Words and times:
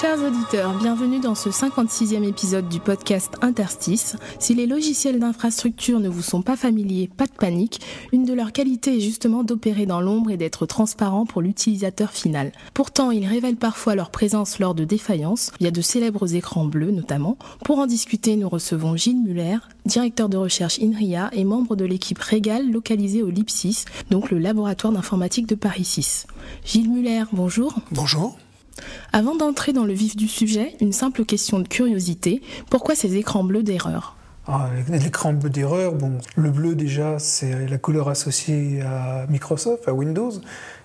Chers 0.00 0.22
auditeurs, 0.24 0.72
bienvenue 0.78 1.20
dans 1.20 1.34
ce 1.34 1.50
56e 1.50 2.26
épisode 2.26 2.70
du 2.70 2.80
podcast 2.80 3.34
Interstice. 3.42 4.16
Si 4.38 4.54
les 4.54 4.66
logiciels 4.66 5.18
d'infrastructure 5.18 6.00
ne 6.00 6.08
vous 6.08 6.22
sont 6.22 6.40
pas 6.40 6.56
familiers, 6.56 7.10
pas 7.14 7.26
de 7.26 7.32
panique. 7.32 7.82
Une 8.10 8.24
de 8.24 8.32
leurs 8.32 8.52
qualités 8.52 8.96
est 8.96 9.00
justement 9.00 9.44
d'opérer 9.44 9.84
dans 9.84 10.00
l'ombre 10.00 10.30
et 10.30 10.38
d'être 10.38 10.64
transparent 10.64 11.26
pour 11.26 11.42
l'utilisateur 11.42 12.12
final. 12.12 12.52
Pourtant, 12.72 13.10
ils 13.10 13.26
révèlent 13.26 13.58
parfois 13.58 13.94
leur 13.94 14.10
présence 14.10 14.58
lors 14.58 14.74
de 14.74 14.84
défaillances, 14.84 15.52
via 15.60 15.70
de 15.70 15.82
célèbres 15.82 16.34
écrans 16.34 16.64
bleus 16.64 16.92
notamment. 16.92 17.36
Pour 17.62 17.78
en 17.78 17.86
discuter, 17.86 18.36
nous 18.36 18.48
recevons 18.48 18.96
Gilles 18.96 19.22
Muller, 19.22 19.58
directeur 19.84 20.30
de 20.30 20.38
recherche 20.38 20.80
INRIA 20.80 21.28
et 21.34 21.44
membre 21.44 21.76
de 21.76 21.84
l'équipe 21.84 22.18
Régal 22.18 22.70
localisée 22.72 23.22
au 23.22 23.28
LIPSIS, 23.28 23.84
donc 24.10 24.30
le 24.30 24.38
laboratoire 24.38 24.94
d'informatique 24.94 25.46
de 25.46 25.56
Paris 25.56 25.84
6. 25.84 26.26
Gilles 26.64 26.90
Muller, 26.90 27.24
bonjour. 27.32 27.74
Bonjour. 27.90 28.38
Avant 29.12 29.34
d'entrer 29.34 29.72
dans 29.72 29.84
le 29.84 29.92
vif 29.92 30.16
du 30.16 30.28
sujet, 30.28 30.74
une 30.80 30.92
simple 30.92 31.24
question 31.24 31.58
de 31.58 31.68
curiosité. 31.68 32.42
Pourquoi 32.70 32.94
ces 32.94 33.16
écrans 33.16 33.44
bleus 33.44 33.62
d'erreur? 33.62 34.16
Ah, 34.46 34.68
L'écran 34.88 35.32
bleu 35.32 35.50
d'erreur, 35.50 35.94
bon, 35.94 36.18
le 36.34 36.50
bleu 36.50 36.74
déjà, 36.74 37.18
c'est 37.18 37.68
la 37.68 37.78
couleur 37.78 38.08
associée 38.08 38.80
à 38.82 39.26
Microsoft, 39.28 39.86
à 39.86 39.92
Windows. 39.92 40.32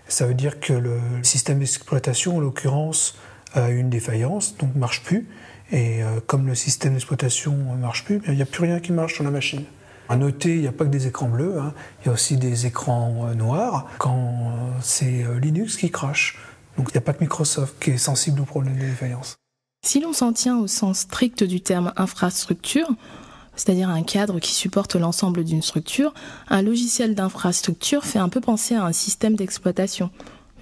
Ça 0.08 0.28
veut 0.28 0.34
dire 0.34 0.60
que 0.60 0.74
le 0.74 1.00
système 1.24 1.60
d'exploitation, 1.60 2.38
en 2.38 2.40
l'occurrence, 2.40 3.16
a 3.54 3.70
une 3.70 3.90
défaillance, 3.90 4.56
donc 4.58 4.76
marche 4.76 5.02
plus. 5.04 5.28
Et 5.72 6.04
euh, 6.04 6.20
comme 6.28 6.46
le 6.46 6.54
système 6.54 6.94
d'exploitation 6.94 7.54
ne 7.54 7.82
marche 7.82 8.06
plus, 8.06 8.22
il 8.28 8.36
n'y 8.36 8.42
a 8.42 8.46
plus 8.46 8.64
rien 8.64 8.80
qui 8.80 8.92
marche 8.92 9.16
sur 9.16 9.24
la 9.24 9.32
machine. 9.32 9.64
À 10.10 10.16
noter, 10.16 10.56
il 10.56 10.62
n'y 10.62 10.68
a 10.68 10.72
pas 10.72 10.86
que 10.86 10.92
des 10.92 11.08
écrans 11.08 11.30
bleus, 11.30 11.58
hein. 11.58 11.74
il 12.02 12.08
y 12.08 12.10
a 12.10 12.14
aussi 12.14 12.38
des 12.38 12.68
écrans 12.68 13.28
euh, 13.28 13.34
noirs 13.34 13.88
quand 13.98 14.16
euh, 14.16 14.70
c'est 14.82 15.26
Linux 15.42 15.78
qui 15.78 15.90
crache. 15.90 16.38
Donc 16.78 16.90
il 16.90 16.94
n'y 16.94 16.98
a 16.98 17.02
pas 17.02 17.14
que 17.14 17.22
Microsoft 17.22 17.76
qui 17.82 17.92
est 17.92 17.98
sensible 17.98 18.42
au 18.42 18.46
problème 18.46 18.76
de 18.76 18.82
défaillance. 18.82 19.36
Si 19.86 20.00
l'on 20.00 20.14
s'en 20.14 20.34
tient 20.34 20.58
au 20.58 20.68
sens 20.68 21.00
strict 21.00 21.44
du 21.44 21.62
terme 21.62 21.94
infrastructure, 21.96 22.90
c'est-à-dire 23.56 23.90
un 23.90 24.04
cadre 24.04 24.40
qui 24.40 24.52
supporte 24.52 24.96
l'ensemble 24.96 25.44
d'une 25.44 25.62
structure, 25.62 26.14
un 26.50 26.62
logiciel 26.62 27.16
d'infrastructure 27.16 28.04
fait 28.04 28.20
un 28.20 28.30
peu 28.30 28.42
penser 28.42 28.76
à 28.76 28.84
un 28.84 28.92
système 28.92 29.36
d'exploitation, 29.36 30.10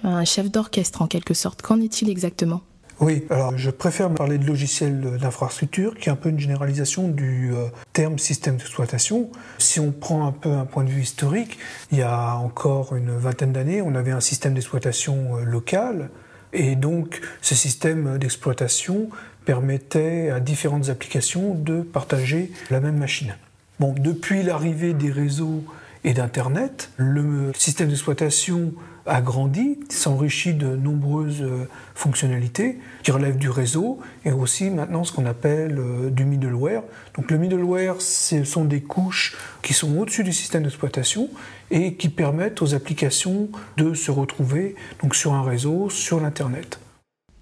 à 0.02 0.08
un 0.08 0.24
chef 0.24 0.50
d'orchestre 0.50 1.02
en 1.02 1.06
quelque 1.06 1.34
sorte. 1.34 1.62
Qu'en 1.62 1.80
est-il 1.80 2.10
exactement? 2.10 2.60
Oui, 3.00 3.24
alors 3.28 3.58
je 3.58 3.70
préfère 3.70 4.08
parler 4.10 4.38
de 4.38 4.46
logiciel 4.46 5.00
d'infrastructure, 5.20 5.96
qui 5.96 6.08
est 6.08 6.12
un 6.12 6.16
peu 6.16 6.28
une 6.28 6.38
généralisation 6.38 7.08
du 7.08 7.52
euh, 7.52 7.66
terme 7.92 8.18
système 8.18 8.56
d'exploitation. 8.56 9.30
Si 9.58 9.80
on 9.80 9.90
prend 9.90 10.26
un 10.26 10.32
peu 10.32 10.50
un 10.50 10.64
point 10.64 10.84
de 10.84 10.90
vue 10.90 11.02
historique, 11.02 11.58
il 11.90 11.98
y 11.98 12.02
a 12.02 12.36
encore 12.36 12.94
une 12.94 13.10
vingtaine 13.16 13.52
d'années, 13.52 13.82
on 13.82 13.96
avait 13.96 14.12
un 14.12 14.20
système 14.20 14.54
d'exploitation 14.54 15.36
euh, 15.36 15.44
local, 15.44 16.10
et 16.52 16.76
donc 16.76 17.20
ce 17.42 17.56
système 17.56 18.16
d'exploitation 18.16 19.08
permettait 19.44 20.30
à 20.30 20.38
différentes 20.38 20.88
applications 20.88 21.54
de 21.54 21.82
partager 21.82 22.52
la 22.70 22.78
même 22.78 22.96
machine. 22.96 23.34
Bon, 23.80 23.92
depuis 23.98 24.44
l'arrivée 24.44 24.94
des 24.94 25.10
réseaux 25.10 25.64
et 26.04 26.12
d'Internet, 26.12 26.90
le 26.96 27.52
système 27.56 27.88
d'exploitation 27.88 28.72
a 29.06 29.20
grandi, 29.20 29.78
s'enrichit 29.90 30.54
de 30.54 30.76
nombreuses 30.76 31.42
euh, 31.42 31.68
fonctionnalités 31.94 32.78
qui 33.02 33.10
relèvent 33.10 33.36
du 33.36 33.50
réseau 33.50 33.98
et 34.24 34.32
aussi 34.32 34.70
maintenant 34.70 35.04
ce 35.04 35.12
qu'on 35.12 35.26
appelle 35.26 35.78
euh, 35.78 36.10
du 36.10 36.24
middleware. 36.24 36.82
Donc 37.14 37.30
le 37.30 37.38
middleware, 37.38 38.00
ce 38.00 38.44
sont 38.44 38.64
des 38.64 38.80
couches 38.80 39.36
qui 39.62 39.74
sont 39.74 39.98
au-dessus 39.98 40.24
du 40.24 40.32
système 40.32 40.62
d'exploitation 40.62 41.28
et 41.70 41.94
qui 41.94 42.08
permettent 42.08 42.62
aux 42.62 42.74
applications 42.74 43.48
de 43.76 43.94
se 43.94 44.10
retrouver 44.10 44.74
donc 45.02 45.14
sur 45.14 45.34
un 45.34 45.42
réseau, 45.42 45.90
sur 45.90 46.20
l'Internet. 46.20 46.78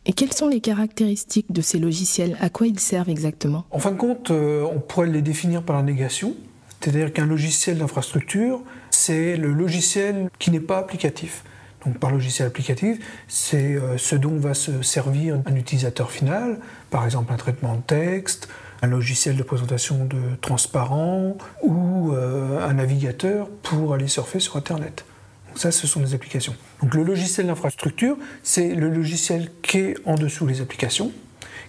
Et 0.04 0.12
quelles 0.12 0.32
sont 0.32 0.48
les 0.48 0.60
caractéristiques 0.60 1.52
de 1.52 1.60
ces 1.60 1.78
logiciels? 1.78 2.36
À 2.40 2.50
quoi 2.50 2.66
ils 2.66 2.80
servent 2.80 3.08
exactement? 3.08 3.66
En 3.70 3.78
fin 3.78 3.92
de 3.92 3.96
compte, 3.96 4.32
euh, 4.32 4.66
on 4.74 4.80
pourrait 4.80 5.06
les 5.06 5.22
définir 5.22 5.62
par 5.62 5.76
la 5.76 5.82
négation, 5.82 6.34
c'est-à-dire 6.82 7.12
qu'un 7.12 7.26
logiciel 7.26 7.78
d'infrastructure, 7.78 8.60
c'est 8.90 9.36
le 9.36 9.52
logiciel 9.52 10.30
qui 10.38 10.50
n'est 10.50 10.60
pas 10.60 10.78
applicatif. 10.78 11.44
Donc 11.84 11.98
par 11.98 12.10
logiciel 12.10 12.46
applicatif, 12.48 12.98
c'est 13.28 13.74
euh, 13.74 13.98
ce 13.98 14.16
dont 14.16 14.36
va 14.36 14.54
se 14.54 14.82
servir 14.82 15.40
un 15.46 15.56
utilisateur 15.56 16.10
final, 16.10 16.58
par 16.90 17.04
exemple 17.04 17.32
un 17.32 17.36
traitement 17.36 17.76
de 17.76 17.82
texte, 17.82 18.48
un 18.82 18.88
logiciel 18.88 19.36
de 19.36 19.42
présentation 19.42 20.04
de 20.04 20.18
transparent 20.40 21.36
ou 21.62 22.12
euh, 22.12 22.68
un 22.68 22.74
navigateur 22.74 23.48
pour 23.62 23.94
aller 23.94 24.08
surfer 24.08 24.40
sur 24.40 24.56
Internet. 24.56 25.04
Donc 25.48 25.58
ça, 25.58 25.70
ce 25.70 25.86
sont 25.86 26.00
des 26.00 26.14
applications. 26.14 26.54
Donc 26.82 26.94
le 26.94 27.02
logiciel 27.02 27.46
d'infrastructure, 27.46 28.16
c'est 28.42 28.74
le 28.74 28.88
logiciel 28.88 29.50
qui 29.62 29.78
est 29.78 29.94
en 30.04 30.14
dessous 30.14 30.46
des 30.46 30.60
applications, 30.60 31.12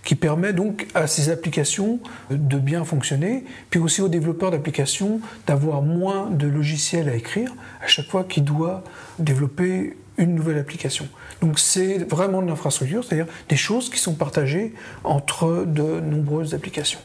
qui 0.03 0.15
permet 0.15 0.53
donc 0.53 0.87
à 0.93 1.07
ces 1.07 1.29
applications 1.29 1.99
de 2.29 2.57
bien 2.57 2.83
fonctionner, 2.83 3.45
puis 3.69 3.79
aussi 3.79 4.01
aux 4.01 4.09
développeurs 4.09 4.51
d'applications 4.51 5.21
d'avoir 5.47 5.81
moins 5.81 6.29
de 6.29 6.47
logiciels 6.47 7.09
à 7.09 7.15
écrire 7.15 7.53
à 7.81 7.87
chaque 7.87 8.07
fois 8.07 8.23
qu'ils 8.23 8.43
doivent 8.43 8.83
développer 9.19 9.97
une 10.17 10.35
nouvelle 10.35 10.59
application. 10.59 11.07
Donc 11.41 11.57
c'est 11.57 11.97
vraiment 11.97 12.41
de 12.41 12.47
l'infrastructure, 12.47 13.03
c'est-à-dire 13.03 13.27
des 13.49 13.55
choses 13.55 13.89
qui 13.89 13.97
sont 13.97 14.13
partagées 14.13 14.73
entre 15.03 15.65
de 15.65 15.99
nombreuses 15.99 16.53
applications. 16.53 16.99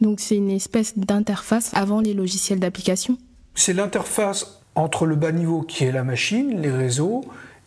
Donc 0.00 0.20
c'est 0.20 0.36
une 0.36 0.50
espèce 0.50 0.98
d'interface 0.98 1.72
avant 1.74 2.00
les 2.00 2.14
logiciels 2.14 2.58
d'application? 2.58 3.18
C'est 3.54 3.72
l'interface 3.72 4.62
entre 4.74 5.06
le 5.06 5.16
bas 5.16 5.32
niveau 5.32 5.62
qui 5.62 5.84
est 5.84 5.92
la 5.92 6.04
machine, 6.04 6.60
les 6.60 6.70
réseaux 6.70 7.24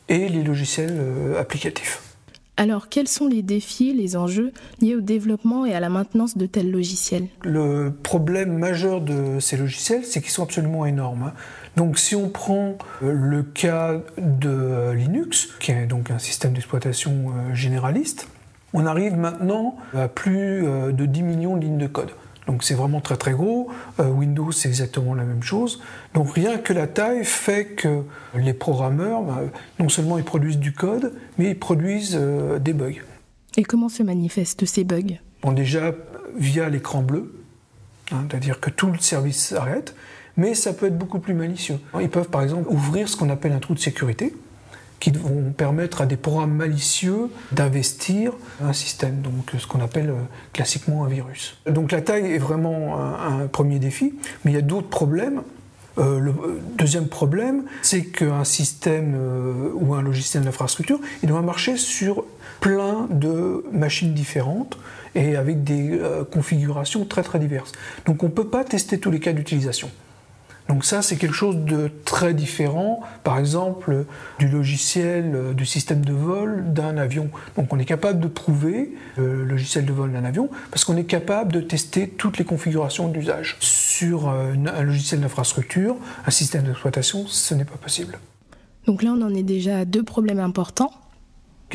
et 0.10 0.30
les 0.30 0.44
logiciels 0.44 0.98
euh, 0.98 1.40
applicatifs. 1.40 2.13
Alors 2.56 2.88
quels 2.88 3.08
sont 3.08 3.28
les 3.28 3.42
défis, 3.42 3.94
les 3.94 4.16
enjeux 4.16 4.52
liés 4.80 4.96
au 4.96 5.02
développement 5.02 5.66
et 5.66 5.74
à 5.74 5.80
la 5.80 5.90
maintenance 5.90 6.38
de 6.38 6.46
tels 6.46 6.70
logiciels? 6.70 7.28
Le 7.44 7.92
problème 8.04 8.58
majeur 8.58 9.02
de 9.02 9.40
ces 9.40 9.58
logiciels, 9.58 10.06
c'est 10.06 10.22
qu'ils 10.22 10.32
sont 10.32 10.44
absolument 10.44 10.86
énormes. 10.86 11.24
hein. 11.24 11.34
Donc 11.76 11.98
si 11.98 12.16
on 12.16 12.30
prend 12.30 12.78
euh, 13.02 13.12
le 13.12 13.42
cas 13.42 14.00
de 14.20 14.92
Linux, 14.92 15.50
qui 15.60 15.72
est 15.72 15.88
donc 15.88 16.12
un 16.12 16.20
système 16.20 16.54
d'exploitation 16.54 17.34
euh, 17.36 17.56
généraliste, 17.56 18.28
on 18.74 18.86
arrive 18.86 19.16
maintenant 19.16 19.76
à 19.96 20.08
plus 20.08 20.66
euh, 20.66 20.92
de 20.92 21.06
10 21.06 21.24
millions 21.24 21.58
de 21.58 21.62
lignes 21.62 21.78
de 21.78 21.88
code. 21.88 22.12
Donc 22.48 22.64
c'est 22.64 22.74
vraiment 22.74 23.02
très 23.02 23.18
très 23.18 23.32
gros. 23.32 23.70
Euh, 24.00 24.10
Windows 24.10 24.52
c'est 24.52 24.68
exactement 24.68 25.14
la 25.16 25.24
même 25.24 25.44
chose. 25.44 25.82
Donc 26.14 26.34
rien 26.34 26.58
que 26.58 26.74
la 26.74 26.88
taille 26.88 27.24
fait 27.24 27.66
que 27.66 28.04
les 28.36 28.54
programmeurs, 28.54 29.22
bah, 29.22 29.42
non 29.80 29.90
seulement 29.90 30.18
ils 30.18 30.24
produisent 30.24 30.60
du 30.60 30.74
code, 30.74 31.14
mais 31.38 31.52
ils 31.52 31.60
produisent 31.60 32.18
euh, 32.20 32.60
des 32.60 32.74
bugs. 32.74 33.02
Et 33.58 33.64
comment 33.64 33.90
se 33.90 34.04
manifestent 34.04 34.66
ces 34.66 34.84
bugs? 34.84 35.18
Bon, 35.42 35.52
déjà 35.52 35.94
via 36.36 36.70
l'écran 36.70 37.02
bleu, 37.02 37.34
hein, 38.12 38.26
c'est-à-dire 38.30 38.60
que 38.60 38.70
tout 38.70 38.88
le 38.88 38.98
service 38.98 39.48
s'arrête, 39.48 39.96
mais 40.38 40.56
ça 40.56 40.74
peut 40.74 40.88
être 40.88 40.98
beaucoup 40.98 41.20
plus 41.20 41.34
malicieux. 41.34 41.80
Ils 42.00 42.10
peuvent 42.10 42.30
par 42.30 42.42
exemple 42.42 42.68
ouvrir 42.70 43.08
ce 43.08 43.16
qu'on 43.16 43.30
appelle 43.30 43.52
un 43.52 43.60
trou 43.60 43.74
de 43.74 43.80
sécurité, 43.80 44.34
qui 45.04 45.12
vont 45.12 45.52
permettre 45.52 46.00
à 46.00 46.06
des 46.06 46.16
programmes 46.16 46.54
malicieux 46.54 47.28
d'investir 47.52 48.32
un 48.64 48.72
système, 48.72 49.20
donc 49.20 49.52
ce 49.60 49.68
qu'on 49.68 49.82
appelle 49.82 50.12
euh, 50.12 50.22
classiquement 50.54 51.04
un 51.04 51.10
virus. 51.10 51.58
Donc 51.70 51.92
la 51.92 52.00
taille 52.00 52.32
est 52.32 52.38
vraiment 52.38 52.98
un, 52.98 53.48
premier 53.48 53.80
défi, 53.80 54.14
mais 54.46 54.52
il 54.52 54.54
y 54.54 54.58
a 54.58 54.62
d'autres 54.62 54.88
problèmes. 54.88 55.42
Euh, 55.98 56.20
le 56.20 56.30
euh, 56.30 56.62
deuxième 56.78 57.08
problème, 57.08 57.64
c'est 57.82 58.06
qu'un 58.06 58.46
système 58.46 59.14
ou 59.74 59.94
un 59.94 60.02
logiciel 60.02 60.44
d'infrastructure, 60.44 61.02
il 61.22 61.28
doit 61.28 61.42
marcher 61.42 61.76
sur 61.76 62.24
plein 62.62 63.06
de 63.10 63.66
machines 63.74 64.14
différentes 64.14 64.78
et 65.16 65.36
avec 65.36 65.66
des 65.66 66.00
configurations 66.32 67.04
très 67.04 67.24
très 67.24 67.40
diverses. 67.40 67.74
Donc 68.06 68.24
on 68.24 68.28
ne 68.28 68.32
peut 68.32 68.48
pas 68.48 68.64
tester 68.64 69.00
tous 69.00 69.12
les 69.12 69.20
cas 69.20 69.34
d'utilisation. 69.34 69.92
Donc 70.70 70.86
ça, 70.86 71.02
c'est 71.02 71.18
quelque 71.18 71.36
chose 71.36 71.58
de 71.58 71.92
très 72.06 72.34
différent, 72.34 73.02
par 73.24 73.38
exemple, 73.38 74.06
du 74.40 74.48
logiciel 74.48 75.34
euh, 75.36 75.54
du 75.54 75.66
système 75.66 76.06
de 76.06 76.14
vol 76.14 76.74
d'un 76.74 76.98
avion. 76.98 77.30
Donc 77.58 77.74
on 77.74 77.80
est 77.80 77.86
capable 77.86 78.20
de 78.20 78.28
prouver 78.28 78.94
le 79.18 79.44
logiciel 79.44 79.86
de 79.86 79.94
vol 79.94 80.12
d'un 80.12 80.24
avion 80.24 80.50
parce 80.72 80.86
qu'on 80.86 80.98
est 80.98 81.04
capable 81.04 81.52
de 81.52 81.62
tester 81.62 82.08
toutes 82.08 82.38
les 82.38 82.46
configurations 82.46 83.08
d'usage. 83.08 83.58
Sur 83.60 84.30
euh, 84.30 84.54
un 84.54 84.84
logiciel 84.84 85.22
d'infrastructure, 85.22 85.98
un 86.26 86.32
système 86.32 86.64
d'exploitation, 86.64 87.28
ce 87.28 87.54
n'est 87.54 87.66
pas 87.66 87.78
possible. 87.78 88.20
Donc 88.86 89.04
là 89.04 89.12
on 89.18 89.22
en 89.22 89.34
est 89.34 89.44
déjà 89.44 89.80
à 89.80 89.86
deux 89.86 90.04
problèmes 90.04 90.40
importants. 90.40 90.92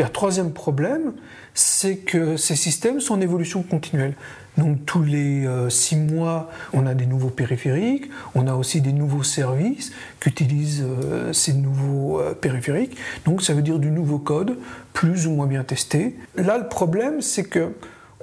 Un 0.00 0.08
troisième 0.08 0.52
problème, 0.52 1.12
c'est 1.54 1.96
que 1.96 2.36
ces 2.36 2.54
systèmes 2.54 3.00
sont 3.00 3.14
en 3.14 3.20
évolution 3.20 3.62
continuelle. 3.62 4.14
Donc 4.56 4.84
tous 4.86 5.02
les 5.02 5.46
euh, 5.46 5.70
six 5.70 5.96
mois, 5.96 6.50
on 6.72 6.86
a 6.86 6.94
des 6.94 7.06
nouveaux 7.06 7.30
périphériques, 7.30 8.10
on 8.34 8.46
a 8.48 8.54
aussi 8.54 8.80
des 8.80 8.92
nouveaux 8.92 9.22
services 9.22 9.92
qui 10.20 10.28
utilisent 10.28 10.84
euh, 10.84 11.32
ces 11.32 11.52
nouveaux 11.52 12.20
euh, 12.20 12.34
périphériques. 12.34 12.96
Donc 13.24 13.42
ça 13.42 13.54
veut 13.54 13.62
dire 13.62 13.78
du 13.78 13.90
nouveau 13.90 14.18
code, 14.18 14.56
plus 14.92 15.26
ou 15.26 15.32
moins 15.32 15.46
bien 15.46 15.62
testé. 15.62 16.16
Là, 16.36 16.58
le 16.58 16.68
problème, 16.68 17.20
c'est 17.20 17.44
que 17.44 17.72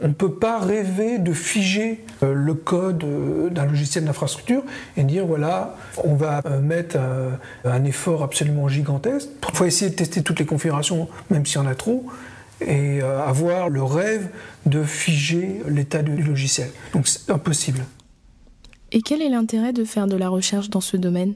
on 0.02 0.10
ne 0.10 0.14
peut 0.14 0.34
pas 0.34 0.60
rêver 0.60 1.20
de 1.20 1.32
figer 1.32 2.04
le 2.22 2.54
code 2.54 3.06
d'un 3.54 3.66
logiciel 3.66 4.04
d'infrastructure 4.04 4.64
et 4.98 5.04
dire 5.04 5.26
voilà, 5.26 5.78
on 6.04 6.16
va 6.16 6.42
mettre 6.62 6.98
un 7.64 7.84
effort 7.86 8.22
absolument 8.22 8.68
gigantesque. 8.68 9.30
Il 9.50 9.56
faut 9.56 9.66
essayer 9.66 9.92
de 9.92 9.96
tester 9.96 10.22
toutes 10.22 10.40
les 10.40 10.46
configurations, 10.46 11.08
même 11.30 11.46
s'il 11.46 11.62
y 11.62 11.64
en 11.64 11.68
a 11.68 11.76
trop 11.76 12.06
et 12.62 13.02
euh, 13.02 13.22
avoir 13.26 13.70
le 13.70 13.84
rêve 13.84 14.30
de 14.66 14.84
figer 14.84 15.62
l'état 15.68 16.02
du 16.02 16.22
logiciel. 16.22 16.70
Donc 16.94 17.08
c'est 17.08 17.30
impossible. 17.30 17.84
Et 18.92 19.02
quel 19.02 19.22
est 19.22 19.30
l'intérêt 19.30 19.74
de 19.74 19.84
faire 19.84 20.08
de 20.08 20.16
la 20.16 20.30
recherche 20.30 20.70
dans 20.70 20.82
ce 20.82 20.98
domaine? 20.98 21.34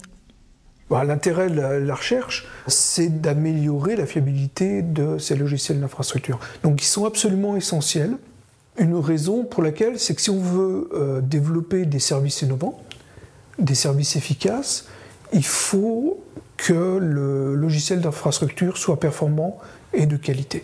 Bah, 0.89 1.03
L'intérêt 1.03 1.49
de 1.49 1.59
la, 1.59 1.95
recherche, 1.95 2.47
c'est 2.67 3.21
d'améliorer 3.21 3.95
la 3.95 4.05
fiabilité 4.05 4.81
de 4.81 5.17
ces 5.17 5.35
logiciels 5.35 5.79
d'infrastructure. 5.79 6.39
Donc 6.63 6.81
ils 6.81 6.87
sont 6.87 7.05
absolument 7.05 7.55
essentiels. 7.55 8.17
Une 8.79 8.95
raison 8.95 9.43
pour 9.43 9.61
laquelle, 9.61 9.99
c'est 9.99 10.15
que 10.15 10.21
si 10.21 10.29
on 10.29 10.39
veut 10.39 10.89
euh, 10.93 11.21
développer 11.21 11.85
des 11.85 11.99
services 11.99 12.41
innovants, 12.41 12.79
des 13.59 13.75
services 13.75 14.15
efficaces, 14.15 14.87
il 15.33 15.45
faut 15.45 16.23
que 16.55 16.97
le 16.97 17.55
logiciel 17.55 18.01
d'infrastructure 18.01 18.77
soit 18.77 18.99
performant 18.99 19.57
et 19.93 20.05
de 20.05 20.17
qualité. 20.17 20.63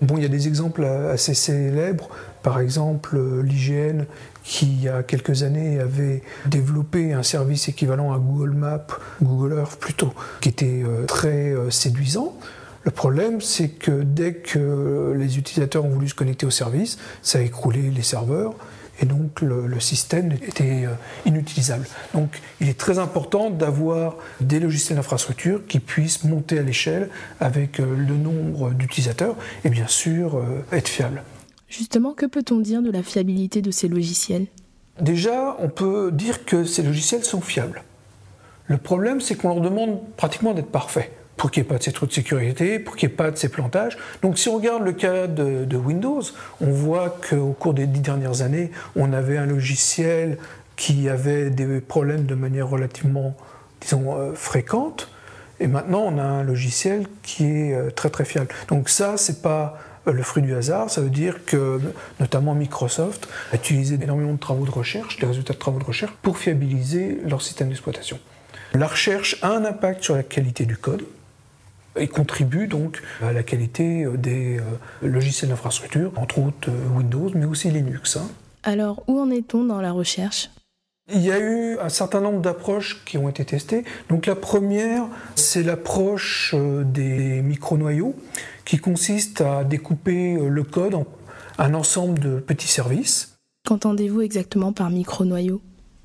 Bon, 0.00 0.16
il 0.16 0.22
y 0.22 0.26
a 0.26 0.28
des 0.28 0.48
exemples 0.48 0.84
assez 0.84 1.34
célèbres, 1.34 2.08
par 2.42 2.58
exemple 2.58 3.16
l'IGN 3.42 4.04
qui 4.42 4.66
il 4.66 4.82
y 4.82 4.88
a 4.88 5.02
quelques 5.02 5.44
années 5.44 5.78
avait 5.78 6.22
développé 6.46 7.12
un 7.12 7.22
service 7.22 7.68
équivalent 7.68 8.12
à 8.12 8.18
Google 8.18 8.50
Maps, 8.50 8.86
Google 9.22 9.58
Earth 9.58 9.78
plutôt, 9.78 10.12
qui 10.40 10.48
était 10.48 10.82
euh, 10.84 11.04
très 11.06 11.52
euh, 11.52 11.70
séduisant. 11.70 12.34
Le 12.84 12.90
problème, 12.90 13.40
c'est 13.40 13.68
que 13.68 14.02
dès 14.02 14.34
que 14.34 15.14
les 15.16 15.38
utilisateurs 15.38 15.84
ont 15.84 15.90
voulu 15.90 16.08
se 16.08 16.14
connecter 16.14 16.46
au 16.46 16.50
service, 16.50 16.98
ça 17.22 17.38
a 17.38 17.42
écroulé 17.42 17.90
les 17.90 18.02
serveurs 18.02 18.54
et 19.00 19.06
donc 19.06 19.40
le, 19.40 19.80
système 19.80 20.32
était 20.32 20.84
euh, 20.84 20.94
inutilisable. 21.26 21.86
Donc 22.14 22.40
il 22.60 22.68
est 22.68 22.78
très 22.78 22.98
important 22.98 23.50
d'avoir 23.50 24.16
des 24.40 24.60
logiciels 24.60 24.96
d'infrastructure 24.96 25.66
qui 25.66 25.80
puissent 25.80 26.24
monter 26.24 26.58
à 26.58 26.62
l'échelle 26.62 27.08
avec 27.40 27.80
euh, 27.80 27.96
le 27.96 28.16
nombre 28.16 28.70
d'utilisateurs 28.70 29.36
et 29.64 29.70
bien 29.70 29.88
sûr 29.88 30.36
euh, 30.36 30.64
être 30.72 30.88
fiables. 30.88 31.22
Justement, 31.68 32.12
que 32.12 32.26
peut-on 32.26 32.60
dire 32.60 32.82
de 32.82 32.90
la 32.90 33.02
fiabilité 33.02 33.62
de 33.62 33.70
ces 33.70 33.88
logiciels? 33.88 34.46
Déjà, 35.00 35.56
on 35.58 35.68
peut 35.68 36.12
dire 36.12 36.44
que 36.44 36.64
ces 36.64 36.82
logiciels 36.82 37.24
sont 37.24 37.40
fiables. 37.40 37.82
Le 38.66 38.76
problème, 38.76 39.20
c'est 39.20 39.34
qu'on 39.34 39.48
leur 39.48 39.60
demande 39.60 39.98
pratiquement 40.16 40.52
d'être 40.52 40.70
parfaits 40.70 41.10
pour 41.36 41.50
qu'il 41.50 41.62
n'y 41.62 41.66
ait 41.66 41.70
pas 41.70 41.78
de 41.78 41.82
ces 41.82 41.92
trous 41.92 42.06
de 42.06 42.12
sécurité, 42.12 42.78
pour 42.78 42.96
qu'il 42.96 43.08
n'y 43.08 43.14
ait 43.14 43.16
pas 43.16 43.30
de 43.30 43.36
ces 43.36 43.48
plantages. 43.48 43.96
Donc 44.22 44.38
si 44.38 44.48
on 44.48 44.56
regarde 44.56 44.84
le 44.84 44.92
cas 44.92 45.26
de, 45.26 45.76
Windows, 45.76 46.22
on 46.60 46.70
voit 46.70 47.16
qu'au 47.28 47.52
cours 47.52 47.74
des 47.74 47.86
dix 47.86 48.00
dernières 48.00 48.42
années, 48.42 48.70
on 48.96 49.12
avait 49.12 49.38
un 49.38 49.46
logiciel 49.46 50.38
qui 50.76 51.08
avait 51.08 51.50
des 51.50 51.80
problèmes 51.80 52.26
de 52.26 52.34
manière 52.34 52.68
relativement, 52.68 53.34
disons, 53.80 54.16
euh, 54.16 54.32
fréquente, 54.34 55.10
et 55.60 55.66
maintenant 55.66 56.00
on 56.00 56.18
a 56.18 56.22
un 56.22 56.42
logiciel 56.42 57.06
qui 57.22 57.44
est 57.44 57.74
euh, 57.74 57.90
très 57.90 58.10
très 58.10 58.24
fiable. 58.24 58.48
Donc 58.68 58.88
ça, 58.88 59.16
c'est 59.16 59.42
pas 59.42 59.78
euh, 60.06 60.12
le 60.12 60.22
fruit 60.22 60.42
du 60.42 60.54
hasard, 60.54 60.90
ça 60.90 61.00
veut 61.00 61.10
dire 61.10 61.44
que 61.44 61.80
notamment 62.20 62.54
Microsoft 62.54 63.28
a 63.52 63.56
utilisé 63.56 63.98
énormément 64.00 64.32
de 64.32 64.38
travaux 64.38 64.64
de 64.64 64.70
recherche, 64.70 65.18
des 65.18 65.26
résultats 65.26 65.54
de 65.54 65.58
travaux 65.58 65.78
de 65.78 65.84
recherche, 65.84 66.12
pour 66.22 66.38
fiabiliser 66.38 67.20
leur 67.26 67.42
système 67.42 67.68
d'exploitation. 67.68 68.18
La 68.74 68.86
recherche 68.86 69.36
a 69.42 69.50
un 69.50 69.64
impact 69.64 70.02
sur 70.02 70.16
la 70.16 70.22
qualité 70.22 70.64
du 70.64 70.76
code, 70.76 71.04
et 71.96 72.08
contribue 72.08 72.66
donc 72.66 73.02
à 73.22 73.32
la 73.32 73.42
qualité 73.42 74.04
euh, 74.04 74.16
des 74.16 74.58
euh, 74.58 74.62
logiciels 75.02 75.50
d'infrastructure, 75.50 76.12
entre 76.16 76.38
autres 76.38 76.70
euh, 76.70 76.96
Windows, 76.96 77.30
mais 77.34 77.44
aussi 77.44 77.70
Linux. 77.70 78.16
Hein. 78.16 78.28
Alors, 78.62 79.02
où 79.08 79.18
en 79.18 79.30
est-on 79.30 79.64
dans 79.64 79.80
la 79.80 79.92
recherche? 79.92 80.50
Il 81.12 81.20
y 81.20 81.32
a 81.32 81.38
eu 81.38 81.78
un 81.80 81.88
certain 81.88 82.20
nombre 82.20 82.40
d'approches 82.40 83.04
qui 83.04 83.18
ont 83.18 83.28
été 83.28 83.44
testées. 83.44 83.84
Donc 84.08 84.26
la 84.26 84.36
première, 84.36 85.04
c'est 85.34 85.64
l'approche 85.64 86.54
des 86.54 87.42
micro-noyaux, 87.42 88.14
qui 88.64 88.78
consiste 88.78 89.40
à 89.40 89.64
découper 89.64 90.38
le 90.40 90.62
code 90.62 90.94
en 90.94 91.06
un 91.58 91.74
ensemble 91.74 92.20
de 92.20 92.38
petits 92.38 92.68
services. 92.68 93.34
Qu'entendez-vous 93.66 94.22
exactement 94.22 94.72
par 94.72 94.90
micro-noyaux? 94.90 95.60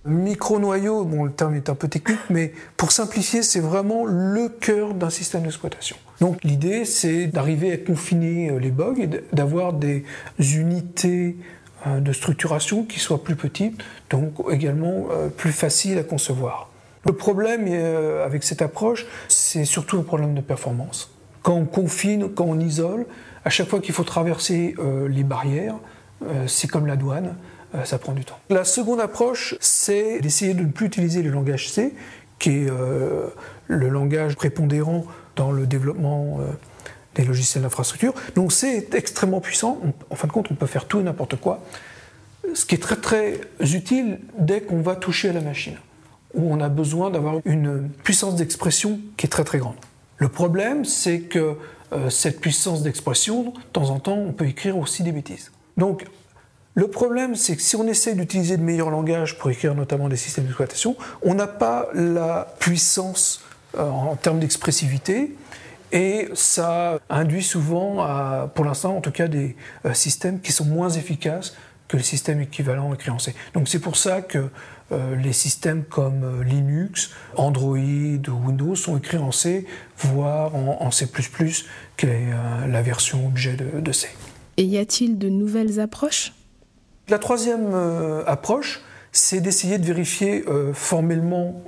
Micro-noyau, 0.08 1.04
bon, 1.04 1.26
le 1.26 1.32
terme 1.32 1.56
est 1.56 1.70
un 1.70 1.76
peu 1.76 1.90
technique, 1.90 2.20
mais 2.30 2.54
pour 2.78 2.94
simplifier, 2.94 3.44
c'est 3.44 3.60
vraiment 3.60 4.06
le 4.06 4.48
cœur 4.48 4.94
d'un 4.94 5.10
système 5.10 5.44
d'exploitation. 5.44 5.98
Donc 6.22 6.44
l'idée, 6.46 6.86
c'est 6.86 7.28
d'arriver 7.28 7.74
à 7.74 7.78
confiner 7.78 8.50
euh, 8.50 8.58
les 8.58 8.72
bugs 8.72 8.96
et 8.98 9.10
d'avoir 9.34 9.74
des 9.74 10.06
unités 10.40 11.36
euh, 11.86 12.00
de 12.00 12.14
structuration 12.14 12.84
qui 12.84 13.00
soient 13.00 13.22
plus 13.22 13.36
petites, 13.36 13.84
donc 14.10 14.34
également 14.50 15.08
euh, 15.12 15.28
plus 15.28 15.52
faciles 15.52 15.98
à 15.98 16.04
concevoir. 16.04 16.70
Le 17.06 17.14
problème 17.14 17.68
avec 18.26 18.44
cette 18.44 18.62
approche, 18.62 19.06
c'est 19.30 19.64
surtout 19.64 19.98
un 19.98 20.04
problème 20.04 20.36
de 20.36 20.42
performance. 20.42 21.10
Quand 21.42 21.54
on 21.54 21.66
confine, 21.66 22.30
quand 22.34 22.46
on 22.46 22.60
isole, 22.60 23.06
à 23.46 23.50
chaque 23.50 23.70
fois 23.70 23.80
qu'il 23.80 23.94
faut 23.94 24.04
traverser 24.04 24.76
les 25.08 25.24
barrières, 25.24 25.76
c'est 26.48 26.68
comme 26.68 26.86
la 26.86 26.98
douane, 26.98 27.36
euh, 27.76 27.84
ça 27.84 27.98
prend 27.98 28.14
du 28.14 28.24
temps. 28.24 28.40
La 28.50 28.64
seconde 28.64 29.02
approche, 29.02 29.56
c'est 29.60 30.20
d'essayer 30.22 30.54
de 30.54 30.62
ne 30.62 30.72
plus 30.72 30.88
utiliser 30.88 31.22
le 31.22 31.30
langage 31.30 31.70
C, 31.70 31.94
qui 32.40 32.50
est 32.52 32.70
euh, 32.70 33.28
le 33.68 33.90
langage 33.90 34.36
prépondérant 34.36 35.06
dans 35.36 35.52
le 35.52 35.68
développement 35.68 36.38
euh, 36.40 36.46
des 37.16 37.26
logiciels 37.26 37.64
d'infrastructure. 37.64 38.14
Donc 38.36 38.54
c'est 38.54 38.94
extrêmement 38.96 39.42
puissant. 39.42 39.82
en 40.10 40.16
fin 40.16 40.28
de 40.28 40.32
compte, 40.32 40.48
on 40.50 40.56
peut 40.56 40.66
faire 40.66 40.86
tout 40.86 41.00
et 41.00 41.04
n'importe 41.04 41.36
quoi. 41.36 41.62
Ce 42.54 42.66
qui 42.66 42.76
est 42.76 42.82
très 42.82 42.96
très 42.96 43.42
utile 43.60 44.20
dès 44.38 44.62
qu'on 44.62 44.82
va 44.82 44.96
toucher 44.96 45.30
à 45.30 45.34
la 45.34 45.42
machine, 45.42 45.76
où 46.34 46.54
on 46.54 46.62
a 46.62 46.70
besoin 46.70 47.10
d'avoir 47.10 47.42
une 47.44 47.90
puissance 47.90 48.36
d'expression 48.36 49.02
qui 49.18 49.26
est 49.26 49.30
très 49.30 49.44
très 49.44 49.58
grande. 49.58 49.76
Le 50.18 50.30
problème, 50.30 50.86
c'est 50.86 51.20
que 51.20 51.56
cette 52.10 52.40
puissance 52.40 52.84
d'expression, 52.84 53.44
de 53.44 53.52
temps 53.74 53.90
en 53.90 54.00
temps, 54.00 54.18
on 54.18 54.32
peut 54.32 54.48
écrire 54.48 54.78
aussi 54.78 55.04
des 55.04 55.12
bêtises. 55.12 55.52
Donc 55.76 56.06
le 56.78 56.88
problème, 56.88 57.36
c'est 57.36 57.56
que 57.56 57.64
si 57.64 57.76
on 57.76 57.88
essaie 57.88 58.14
d'utiliser 58.14 58.56
de 58.56 58.62
meilleurs 58.62 58.92
langages 58.92 59.40
pour 59.40 59.50
écrire 59.50 59.74
notamment 59.74 60.10
des 60.10 60.16
systèmes 60.16 60.44
d'exploitation, 60.44 60.96
on 61.24 61.34
n'a 61.34 61.48
pas 61.48 61.88
la 61.96 62.54
puissance 62.60 63.42
euh, 63.76 63.90
en 63.90 64.16
termes 64.16 64.40
d'expressivité 64.40 65.36
et 65.92 66.30
ça 66.36 67.00
induit 67.10 67.42
souvent, 67.42 68.48
pour 68.54 68.64
l'instant 68.64 68.96
en 68.96 69.02
tout 69.02 69.10
cas, 69.10 69.28
des 69.28 69.56
euh, 69.86 69.96
systèmes 69.96 70.40
qui 70.40 70.52
sont 70.52 70.66
moins 70.66 70.92
efficaces 70.92 71.56
que 71.88 71.98
les 71.98 72.04
systèmes 72.04 72.42
équivalents 72.42 72.94
écrits 72.94 73.10
en 73.10 73.18
C. 73.18 73.34
Donc 73.56 73.68
c'est 73.68 73.80
pour 73.80 73.98
ça 73.98 74.22
que 74.22 74.48
euh, 74.92 75.16
les 75.16 75.34
systèmes 75.34 75.84
comme 75.84 76.44
Linux, 76.44 77.10
Android 77.38 77.80
ou 77.80 78.46
Windows 78.46 78.76
sont 78.76 79.00
écrits 79.00 79.18
en 79.18 79.32
C, 79.32 79.66
voire 79.98 80.54
en, 80.54 80.92
C++, 80.92 81.08
qui 81.98 82.06
est 82.06 82.28
la 82.68 82.84
version 82.84 83.26
objet 83.26 83.56
de 83.56 83.92
C. 83.92 84.10
Et 84.58 84.64
y 84.64 84.78
a-t-il 84.78 85.18
de 85.18 85.30
nouvelles 85.30 85.80
approches? 85.80 86.34
La 87.10 87.20
troisième 87.20 87.74
euh, 87.74 88.24
approche, 88.26 88.82
c'est 89.12 89.40
d'essayer 89.40 89.78
de 89.78 89.86
vérifier 89.86 90.44
euh, 90.48 90.74
formellement 90.74 91.62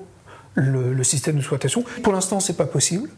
le, 0.56 1.04
système 1.04 1.36
d'exploitation. 1.36 1.84
Pour 2.04 2.12
l'instant, 2.12 2.40
ce 2.40 2.52
n'est 2.52 2.58
pas 2.58 2.66
possible. 2.66 3.10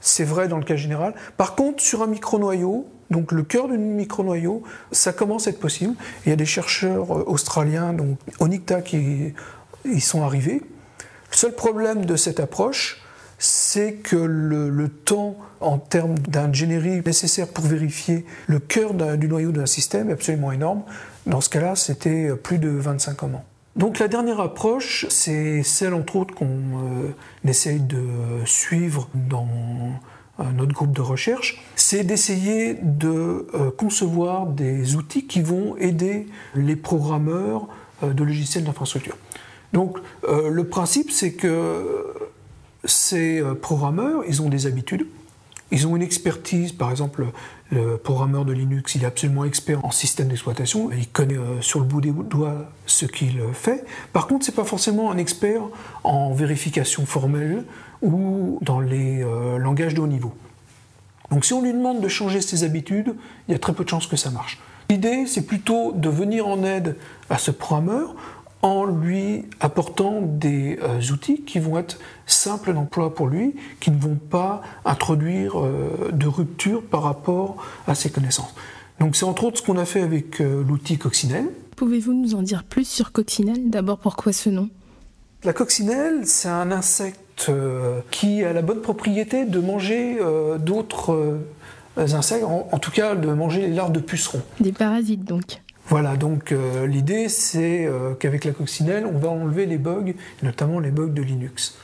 C'est 0.00 0.24
vrai 0.24 0.48
dans 0.48 0.56
le 0.56 0.64
cas 0.64 0.76
général. 0.76 1.14
Par 1.36 1.54
contre, 1.54 1.82
sur 1.82 2.02
un 2.02 2.06
micro-noyau, 2.06 2.88
donc 3.10 3.32
le 3.32 3.42
cœur 3.42 3.68
d'un 3.68 3.76
micro-noyau, 3.76 4.62
ça 4.90 5.12
commence 5.12 5.46
à 5.46 5.50
être 5.50 5.60
possible. 5.60 5.94
Il 6.24 6.30
y 6.30 6.32
a 6.32 6.36
des 6.36 6.46
chercheurs 6.46 7.16
euh, 7.16 7.24
australiens, 7.26 7.92
donc 7.92 8.18
Onicta, 8.40 8.82
qui 8.82 9.34
y 9.84 10.00
sont 10.00 10.22
arrivés. 10.24 10.62
Le 11.30 11.36
seul 11.36 11.54
problème 11.54 12.04
de 12.04 12.16
cette 12.16 12.40
approche, 12.40 12.99
c'est 13.40 13.94
que 13.94 14.16
le, 14.16 14.88
temps 14.88 15.36
en 15.60 15.78
termes 15.78 16.18
d'ingénierie 16.18 17.02
nécessaire 17.04 17.48
pour 17.48 17.64
vérifier 17.64 18.24
le 18.46 18.60
cœur 18.60 18.94
du 18.94 19.28
noyau 19.28 19.50
d'un 19.50 19.66
système 19.66 20.10
est 20.10 20.12
absolument 20.12 20.52
énorme. 20.52 20.82
Dans 21.26 21.40
ce 21.40 21.48
cas-là, 21.48 21.74
c'était 21.74 22.30
plus 22.36 22.58
de 22.58 22.68
25 22.68 23.16
commandes. 23.16 23.42
Donc 23.76 23.98
la 23.98 24.08
dernière 24.08 24.40
approche, 24.40 25.06
c'est 25.08 25.62
celle 25.62 25.94
entre 25.94 26.16
autres 26.16 26.34
qu'on 26.34 26.46
euh, 26.46 27.48
essaye 27.48 27.80
de 27.80 28.04
suivre 28.44 29.08
dans 29.14 29.48
euh, 30.40 30.44
notre 30.54 30.72
groupe 30.74 30.92
de 30.92 31.00
recherche, 31.00 31.62
c'est 31.76 32.02
d'essayer 32.04 32.74
de 32.74 33.46
euh, 33.54 33.70
concevoir 33.70 34.46
des 34.46 34.96
outils 34.96 35.26
qui 35.26 35.40
vont 35.40 35.76
aider 35.78 36.26
les 36.54 36.76
programmeurs 36.76 37.68
de 38.02 38.24
logiciels 38.24 38.64
d'infrastructure. 38.64 39.16
Donc 39.74 39.98
le 40.26 40.64
principe, 40.64 41.10
c'est 41.10 41.34
que 41.34 42.09
ces 42.84 43.42
programmeurs, 43.60 44.22
ils 44.26 44.42
ont 44.42 44.48
des 44.48 44.66
habitudes, 44.66 45.06
Ils 45.72 45.86
ont 45.86 45.94
une 45.94 46.02
expertise, 46.02 46.72
par 46.72 46.90
exemple, 46.90 47.26
le 47.70 47.96
programmeur 47.96 48.44
de 48.44 48.52
Linux, 48.52 48.96
il 48.96 49.04
est 49.04 49.06
absolument 49.06 49.44
expert 49.44 49.84
en 49.84 49.92
système 49.92 50.28
d'exploitation, 50.28 50.90
il 50.90 51.06
connaît 51.08 51.38
euh, 51.38 51.60
sur 51.60 51.78
le 51.78 51.86
bout 51.86 52.00
des 52.00 52.10
doigts 52.10 52.68
ce 52.86 53.06
qu'il 53.06 53.40
fait. 53.52 53.84
Par 54.12 54.26
contre, 54.26 54.44
c'est 54.44 54.54
pas 54.54 54.64
forcément 54.64 55.12
un 55.12 55.16
expert 55.16 55.62
en 56.02 56.32
vérification 56.32 57.06
formelle 57.06 57.64
ou 58.02 58.58
dans 58.62 58.80
les 58.80 59.22
euh, 59.22 59.58
langages 59.58 59.94
de 59.94 60.00
haut 60.00 60.08
niveau. 60.08 60.34
Donc 61.30 61.44
si 61.44 61.52
on 61.52 61.62
lui 61.62 61.72
demande 61.72 62.00
de 62.00 62.08
changer 62.08 62.40
ses 62.40 62.64
habitudes, 62.64 63.14
il 63.46 63.52
y 63.52 63.54
a 63.54 63.58
très 63.60 63.72
peu 63.72 63.84
de 63.84 63.88
chances 63.88 64.08
que 64.08 64.16
ça 64.16 64.30
marche. 64.30 64.58
L'idée, 64.88 65.26
c'est 65.26 65.46
plutôt 65.46 65.92
de 65.92 66.08
venir 66.08 66.48
en 66.48 66.64
aide 66.64 66.96
à 67.28 67.38
ce 67.38 67.52
programmeur 67.52 68.16
en 68.62 68.84
lui 68.84 69.44
apportant 69.60 70.20
des 70.20 70.78
euh, 70.82 71.00
outils 71.12 71.42
qui 71.42 71.58
vont 71.58 71.78
être 71.78 71.98
simples 72.26 72.74
d'emploi 72.74 73.14
pour 73.14 73.26
lui, 73.26 73.54
qui 73.80 73.90
ne 73.90 73.98
vont 73.98 74.16
pas 74.16 74.62
introduire 74.84 75.58
euh, 75.60 76.10
de 76.12 76.26
rupture 76.26 76.82
par 76.82 77.02
rapport 77.02 77.64
à 77.86 77.94
ses 77.94 78.10
connaissances. 78.10 78.54
Donc 78.98 79.16
c'est 79.16 79.24
entre 79.24 79.44
autres 79.44 79.58
ce 79.58 79.62
qu'on 79.62 79.78
a 79.78 79.86
fait 79.86 80.02
avec 80.02 80.40
euh, 80.40 80.62
l'outil 80.66 80.98
Coccinelle. 80.98 81.46
Pouvez-vous 81.76 82.12
nous 82.12 82.34
en 82.34 82.42
dire 82.42 82.64
plus 82.64 82.86
sur 82.86 83.12
Coccinelle? 83.12 83.70
D'abord, 83.70 83.98
pourquoi 83.98 84.32
ce 84.32 84.50
nom? 84.50 84.68
La 85.42 85.54
coccinelle, 85.54 86.26
c'est 86.26 86.50
un 86.50 86.70
insecte 86.70 87.50
qui 88.10 88.44
a 88.44 88.52
la 88.52 88.60
bonne 88.60 88.82
propriété 88.82 89.46
de 89.46 89.58
manger 89.58 90.18
d'autres 90.58 91.38
insectes, 91.96 92.44
en, 92.44 92.78
tout 92.78 92.90
cas 92.90 93.14
de 93.14 93.32
manger 93.32 93.62
les 93.62 93.72
larves 93.72 93.92
de 93.92 94.00
pucerons. 94.00 94.42
Des 94.60 94.72
parasites 94.72 95.24
donc 95.24 95.62
voilà, 95.90 96.16
donc 96.16 96.52
euh, 96.52 96.86
l'idée 96.86 97.28
c'est 97.28 97.84
euh, 97.84 98.14
qu'avec 98.14 98.44
la 98.44 98.52
coccinelle, 98.52 99.04
on 99.06 99.18
va 99.18 99.28
enlever 99.28 99.66
les 99.66 99.76
bugs, 99.76 100.12
notamment 100.44 100.78
les 100.78 100.92
bugs 100.92 101.08
de 101.08 101.20
Linux. 101.20 101.76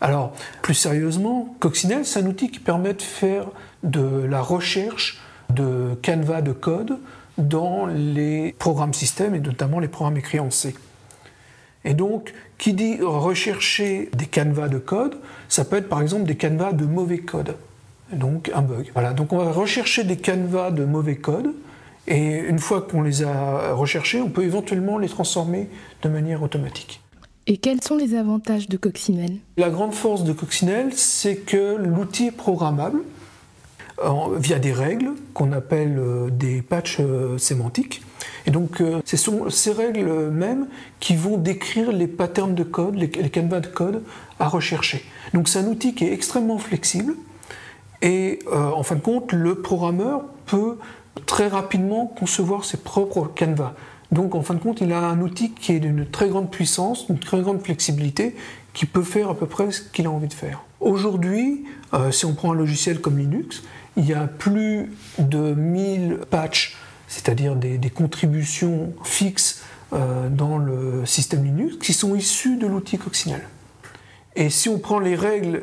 Alors, 0.00 0.34
plus 0.62 0.72
sérieusement, 0.72 1.54
Coccinelle, 1.60 2.06
c'est 2.06 2.20
un 2.20 2.26
outil 2.26 2.50
qui 2.50 2.60
permet 2.60 2.94
de 2.94 3.02
faire 3.02 3.48
de 3.82 4.24
la 4.24 4.40
recherche 4.40 5.20
de 5.52 5.94
canevas 6.00 6.40
de 6.40 6.52
code 6.52 6.98
dans 7.36 7.84
les 7.86 8.54
programmes 8.58 8.94
système 8.94 9.34
et 9.34 9.40
notamment 9.40 9.80
les 9.80 9.88
programmes 9.88 10.16
écrits 10.16 10.40
en 10.40 10.50
C. 10.50 10.74
Et 11.84 11.92
donc, 11.92 12.32
qui 12.56 12.72
dit 12.72 12.98
rechercher 13.02 14.08
des 14.16 14.26
canevas 14.26 14.68
de 14.68 14.78
code, 14.78 15.18
ça 15.50 15.66
peut 15.66 15.76
être 15.76 15.90
par 15.90 16.00
exemple 16.00 16.24
des 16.24 16.36
canevas 16.36 16.72
de 16.72 16.86
mauvais 16.86 17.18
code, 17.18 17.56
donc 18.12 18.50
un 18.54 18.62
bug. 18.62 18.90
Voilà, 18.94 19.12
donc 19.12 19.34
on 19.34 19.38
va 19.38 19.52
rechercher 19.52 20.04
des 20.04 20.16
canevas 20.16 20.70
de 20.70 20.86
mauvais 20.86 21.16
code 21.16 21.54
et 22.06 22.38
une 22.38 22.58
fois 22.58 22.82
qu'on 22.82 23.02
les 23.02 23.22
a 23.22 23.72
recherchés, 23.72 24.20
on 24.20 24.28
peut 24.28 24.44
éventuellement 24.44 24.98
les 24.98 25.08
transformer 25.08 25.68
de 26.02 26.08
manière 26.08 26.42
automatique. 26.42 27.00
Et 27.48 27.58
quels 27.58 27.82
sont 27.82 27.96
les 27.96 28.14
avantages 28.14 28.68
de 28.68 28.76
Coccinelle? 28.76 29.36
La 29.56 29.70
grande 29.70 29.94
force 29.94 30.24
de 30.24 30.32
Coccinelle, 30.32 30.92
c'est 30.92 31.36
que 31.36 31.76
l'outil 31.76 32.26
est 32.26 32.36
programmable 32.36 33.00
via 34.38 34.58
des 34.58 34.72
règles 34.72 35.12
qu'on 35.32 35.52
appelle 35.52 35.98
euh, 35.98 36.30
des 36.30 36.62
patchs 36.62 36.98
euh, 37.00 37.38
sémantiques. 37.38 38.02
Et 38.46 38.50
donc, 38.50 38.80
euh, 38.80 39.00
ce 39.04 39.16
sont 39.16 39.48
ces 39.50 39.72
règles 39.72 40.30
mêmes 40.30 40.68
qui 41.00 41.16
vont 41.16 41.36
décrire 41.36 41.92
les 41.92 42.06
patterns 42.06 42.54
de 42.54 42.62
code, 42.62 42.94
les, 42.94 43.06
les 43.06 43.30
canevas 43.30 43.60
de 43.60 43.68
code 43.68 44.02
à 44.38 44.48
rechercher. 44.48 45.04
Donc, 45.34 45.48
c'est 45.48 45.58
un 45.60 45.66
outil 45.66 45.94
qui 45.94 46.04
est 46.04 46.12
extrêmement 46.12 46.58
flexible. 46.58 47.14
Et 48.02 48.40
en 48.52 48.82
fin 48.82 48.94
de 48.94 49.00
compte, 49.00 49.32
le 49.32 49.54
programmeur 49.62 50.22
peut 50.44 50.76
très 51.24 51.48
rapidement 51.48 52.06
concevoir 52.06 52.64
ses 52.64 52.76
propres 52.76 53.26
canevas. 53.34 53.74
Donc 54.12 54.34
en 54.34 54.42
fin 54.42 54.54
de 54.54 54.60
compte, 54.60 54.80
il 54.80 54.92
a 54.92 55.00
un 55.00 55.20
outil 55.20 55.52
qui 55.52 55.72
est 55.72 55.80
d'une 55.80 56.06
très 56.06 56.28
grande 56.28 56.50
puissance, 56.50 57.06
d'une 57.06 57.18
très 57.18 57.40
grande 57.40 57.62
flexibilité, 57.62 58.36
qui 58.72 58.86
peut 58.86 59.02
faire 59.02 59.30
à 59.30 59.34
peu 59.34 59.46
près 59.46 59.70
ce 59.72 59.80
qu'il 59.80 60.06
a 60.06 60.10
envie 60.10 60.28
de 60.28 60.34
faire. 60.34 60.62
Aujourd'hui, 60.80 61.64
euh, 61.94 62.10
si 62.10 62.26
on 62.26 62.34
prend 62.34 62.52
un 62.52 62.54
logiciel 62.54 63.00
comme 63.00 63.18
Linux, 63.18 63.62
il 63.96 64.06
y 64.06 64.12
a 64.12 64.26
plus 64.26 64.92
de 65.18 65.54
1000 65.54 66.20
patchs, 66.30 66.76
c'est-à-dire 67.08 67.56
des, 67.56 67.78
contributions 67.90 68.92
fixes 69.02 69.62
euh, 69.92 70.28
dans 70.28 70.58
le 70.58 71.06
système 71.06 71.44
Linux, 71.44 71.76
qui 71.78 71.94
sont 71.94 72.14
issues 72.14 72.56
de 72.56 72.66
l'outil 72.66 72.98
Coccinelle. 72.98 73.48
Et 74.34 74.50
si 74.50 74.68
on 74.68 74.78
prend 74.78 74.98
les 74.98 75.14
règles 75.14 75.62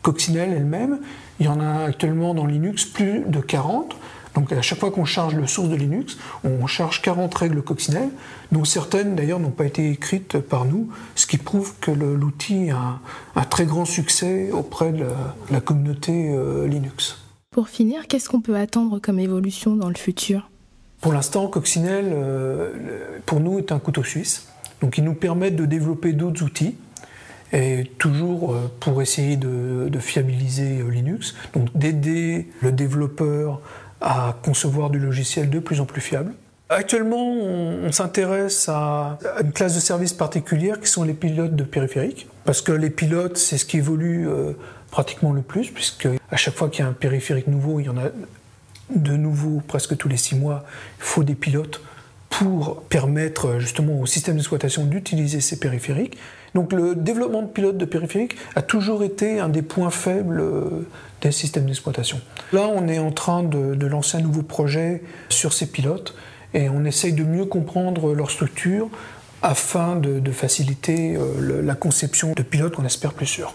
Coccinelle 0.00 0.52
elles-mêmes, 0.52 1.00
il 1.38 1.46
y 1.46 1.48
en 1.48 1.60
a 1.60 1.84
actuellement 1.84 2.32
dans 2.32 2.46
Linux 2.46 2.86
plus 2.86 3.24
de 3.26 3.40
40. 3.40 3.96
Donc 4.36 4.52
à 4.52 4.60
chaque 4.60 4.78
fois 4.78 4.90
qu'on 4.90 5.06
charge 5.06 5.34
le 5.34 5.46
source 5.46 5.70
de 5.70 5.74
Linux, 5.74 6.18
on 6.44 6.66
charge 6.66 7.00
40 7.00 7.34
règles 7.34 7.62
coccinelles, 7.62 8.10
dont 8.52 8.66
certaines 8.66 9.16
d'ailleurs 9.16 9.40
n'ont 9.40 9.50
pas 9.50 9.64
été 9.64 9.90
écrites 9.90 10.38
par 10.38 10.66
nous, 10.66 10.90
ce 11.14 11.26
qui 11.26 11.38
prouve 11.38 11.72
que 11.80 11.90
l'outil 11.90 12.70
a 12.70 13.00
un, 13.34 13.44
très 13.44 13.64
grand 13.64 13.86
succès 13.86 14.50
auprès 14.52 14.92
de 14.92 15.06
la, 15.50 15.60
communauté 15.60 16.30
euh, 16.30 16.68
Linux. 16.68 17.16
Pour 17.50 17.70
finir, 17.70 18.06
qu'est-ce 18.08 18.28
qu'on 18.28 18.42
peut 18.42 18.56
attendre 18.56 18.98
comme 18.98 19.18
évolution 19.18 19.74
dans 19.74 19.88
le 19.88 19.94
futur? 19.94 20.50
Pour 21.00 21.14
l'instant, 21.14 21.48
Coccinelle, 21.48 22.10
euh, 22.12 23.18
pour 23.24 23.40
nous, 23.40 23.58
est 23.58 23.72
un 23.72 23.78
couteau 23.78 24.04
suisse. 24.04 24.48
Donc 24.82 24.98
il 24.98 25.04
nous 25.04 25.14
permet 25.14 25.50
de 25.50 25.64
développer 25.64 26.12
d'autres 26.12 26.44
outils 26.44 26.74
et 27.54 27.90
toujours 27.96 28.52
euh, 28.52 28.70
pour 28.80 29.00
essayer 29.00 29.38
de, 29.38 29.88
de 29.88 29.98
fiabiliser 29.98 30.82
Linux, 30.90 31.34
donc 31.54 31.74
d'aider 31.74 32.48
le 32.60 32.70
développeur 32.70 33.62
à 34.00 34.36
concevoir 34.42 34.90
du 34.90 34.98
logiciel 34.98 35.50
de 35.50 35.58
plus 35.58 35.80
en 35.80 35.86
plus 35.86 36.00
fiable. 36.00 36.32
Actuellement, 36.68 37.30
on, 37.32 37.92
s'intéresse 37.92 38.68
à 38.68 39.18
une 39.40 39.52
classe 39.52 39.76
de 39.76 39.80
services 39.80 40.12
particulière 40.12 40.80
qui 40.80 40.88
sont 40.88 41.04
les 41.04 41.14
pilotes 41.14 41.54
de 41.54 41.62
périphériques, 41.62 42.26
parce 42.44 42.60
que 42.60 42.72
les 42.72 42.90
pilotes, 42.90 43.36
c'est 43.36 43.56
ce 43.56 43.64
qui 43.64 43.76
évolue 43.76 44.28
euh, 44.28 44.52
pratiquement 44.90 45.32
le 45.32 45.42
plus, 45.42 45.70
puisque 45.70 46.08
à 46.30 46.36
chaque 46.36 46.54
fois 46.54 46.68
qu'il 46.68 46.84
y 46.84 46.86
a 46.86 46.90
un 46.90 46.92
périphérique 46.92 47.46
nouveau, 47.46 47.78
il 47.78 47.86
y 47.86 47.88
en 47.88 47.96
a 47.96 48.08
de 48.94 49.16
nouveau 49.16 49.62
presque 49.66 49.96
tous 49.96 50.08
les 50.08 50.16
six 50.16 50.34
mois, 50.34 50.64
il 50.98 51.04
faut 51.04 51.22
des 51.22 51.36
pilotes 51.36 51.80
pour 52.30 52.82
permettre 52.82 53.58
justement 53.58 54.00
au 54.00 54.06
système 54.06 54.34
d'exploitation 54.34 54.84
d'utiliser 54.84 55.40
ces 55.40 55.58
périphériques. 55.58 56.18
Donc 56.54 56.72
le 56.72 56.94
développement 56.94 57.42
de 57.42 57.48
pilotes 57.48 57.78
de 57.78 57.84
périphériques 57.84 58.36
a 58.54 58.62
toujours 58.62 59.04
été 59.04 59.40
un 59.40 59.48
des 59.48 59.62
points 59.62 59.90
faibles 59.90 60.40
euh, 60.40 60.86
des 61.22 61.32
systèmes 61.32 61.66
d'exploitation. 61.66 62.20
Là, 62.52 62.68
on 62.68 62.88
est 62.88 62.98
en 62.98 63.10
train 63.10 63.42
de, 63.42 63.86
lancer 63.86 64.18
un 64.18 64.20
nouveau 64.20 64.42
projet 64.42 65.02
sur 65.28 65.52
ces 65.52 65.66
pilotes 65.66 66.14
et 66.54 66.68
on 66.68 66.84
essaye 66.84 67.12
de 67.12 67.24
mieux 67.24 67.44
comprendre 67.44 68.14
leur 68.14 68.30
structure 68.30 68.88
afin 69.42 69.96
de, 69.96 70.30
faciliter 70.30 71.16
euh, 71.16 71.62
la 71.62 71.74
conception 71.74 72.32
de 72.34 72.42
pilotes 72.42 72.74
qu'on 72.76 72.84
espère 72.84 73.12
plus 73.12 73.26
sûrs. 73.26 73.54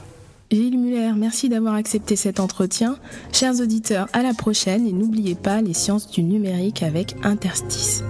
Gilles 0.52 0.78
Muller, 0.78 1.14
merci 1.16 1.48
d'avoir 1.48 1.76
accepté 1.76 2.18
cet 2.18 2.40
entretien. 2.40 2.98
Chers 3.32 3.62
auditeurs, 3.62 4.08
à 4.12 4.22
la 4.22 4.34
prochaine 4.34 4.86
et 4.86 4.92
n'oubliez 4.92 5.36
pas 5.36 5.62
les 5.62 5.74
sciences 5.74 6.10
du 6.12 6.24
numérique 6.24 6.84
avec 6.84 7.16
Interstice. 7.24 8.04